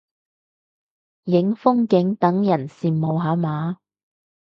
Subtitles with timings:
[1.25, 3.77] 影風景等人羨慕下嘛